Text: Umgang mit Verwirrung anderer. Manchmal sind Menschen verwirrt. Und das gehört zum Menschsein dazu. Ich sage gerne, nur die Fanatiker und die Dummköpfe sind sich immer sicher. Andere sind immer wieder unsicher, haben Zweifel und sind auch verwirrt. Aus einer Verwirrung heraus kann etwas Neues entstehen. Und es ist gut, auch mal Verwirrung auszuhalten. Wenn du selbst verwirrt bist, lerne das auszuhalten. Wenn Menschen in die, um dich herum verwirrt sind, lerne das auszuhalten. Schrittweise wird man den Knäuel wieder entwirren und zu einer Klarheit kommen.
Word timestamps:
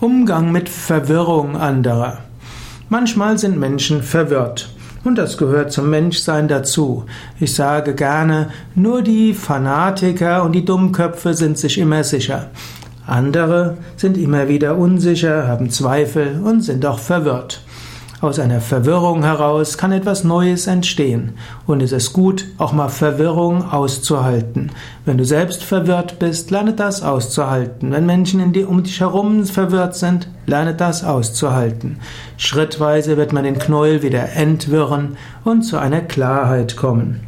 Umgang 0.00 0.52
mit 0.52 0.68
Verwirrung 0.68 1.56
anderer. 1.56 2.18
Manchmal 2.88 3.36
sind 3.36 3.58
Menschen 3.58 4.00
verwirrt. 4.00 4.70
Und 5.02 5.18
das 5.18 5.36
gehört 5.36 5.72
zum 5.72 5.90
Menschsein 5.90 6.46
dazu. 6.46 7.04
Ich 7.40 7.52
sage 7.56 7.96
gerne, 7.96 8.50
nur 8.76 9.02
die 9.02 9.34
Fanatiker 9.34 10.44
und 10.44 10.52
die 10.52 10.64
Dummköpfe 10.64 11.34
sind 11.34 11.58
sich 11.58 11.78
immer 11.78 12.04
sicher. 12.04 12.50
Andere 13.08 13.76
sind 13.96 14.16
immer 14.16 14.46
wieder 14.46 14.78
unsicher, 14.78 15.48
haben 15.48 15.68
Zweifel 15.68 16.40
und 16.44 16.60
sind 16.60 16.86
auch 16.86 17.00
verwirrt. 17.00 17.62
Aus 18.20 18.40
einer 18.40 18.60
Verwirrung 18.60 19.22
heraus 19.22 19.78
kann 19.78 19.92
etwas 19.92 20.24
Neues 20.24 20.66
entstehen. 20.66 21.34
Und 21.68 21.80
es 21.84 21.92
ist 21.92 22.12
gut, 22.12 22.46
auch 22.58 22.72
mal 22.72 22.88
Verwirrung 22.88 23.70
auszuhalten. 23.70 24.72
Wenn 25.04 25.18
du 25.18 25.24
selbst 25.24 25.62
verwirrt 25.62 26.18
bist, 26.18 26.50
lerne 26.50 26.72
das 26.72 27.02
auszuhalten. 27.02 27.92
Wenn 27.92 28.06
Menschen 28.06 28.40
in 28.40 28.52
die, 28.52 28.64
um 28.64 28.82
dich 28.82 28.98
herum 28.98 29.44
verwirrt 29.44 29.94
sind, 29.94 30.26
lerne 30.46 30.74
das 30.74 31.04
auszuhalten. 31.04 32.00
Schrittweise 32.38 33.16
wird 33.16 33.32
man 33.32 33.44
den 33.44 33.60
Knäuel 33.60 34.02
wieder 34.02 34.32
entwirren 34.32 35.16
und 35.44 35.62
zu 35.62 35.78
einer 35.78 36.00
Klarheit 36.00 36.76
kommen. 36.76 37.27